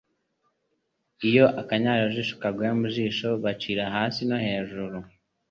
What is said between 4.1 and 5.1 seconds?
no hejuru,